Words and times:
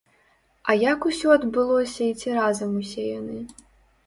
А 0.71 0.75
як 0.83 0.99
усё 1.09 1.27
адбылося 1.39 2.01
і 2.09 2.17
ці 2.23 2.29
разам 2.39 2.73
усе 2.81 3.07
яны? 3.19 3.39